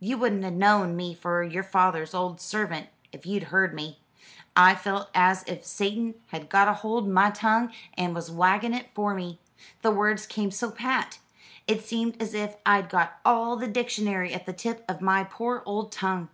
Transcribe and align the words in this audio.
You 0.00 0.16
wouldn't 0.16 0.42
ha' 0.42 0.50
knowed 0.50 0.94
me 0.96 1.12
for 1.14 1.42
your 1.42 1.62
feyther's 1.62 2.14
old 2.14 2.38
sarvant 2.40 2.86
if 3.12 3.26
you'd 3.26 3.42
heard 3.52 3.74
me. 3.74 3.98
I 4.56 4.74
felt 4.74 5.10
as 5.14 5.42
if 5.46 5.66
Satan 5.66 6.14
had 6.28 6.48
got 6.48 6.76
hold 6.76 7.04
o' 7.04 7.08
my 7.10 7.28
tongue, 7.28 7.70
and 7.94 8.14
was 8.14 8.30
wagging 8.30 8.72
it 8.72 8.88
for 8.94 9.12
me. 9.12 9.38
The 9.82 9.90
words 9.90 10.26
came 10.26 10.50
so 10.50 10.70
pat. 10.70 11.18
It 11.66 11.84
seemed 11.84 12.22
as 12.22 12.32
if 12.32 12.56
I'd 12.64 12.88
got 12.88 13.18
all 13.22 13.56
the 13.56 13.68
dictionary 13.68 14.32
at 14.32 14.46
the 14.46 14.54
tip 14.54 14.82
of 14.88 15.02
my 15.02 15.24
poor 15.24 15.62
old 15.66 15.92
tongue." 15.92 16.30